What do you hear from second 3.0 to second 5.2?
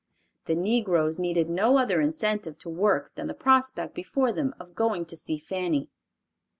than the prospect before them of going to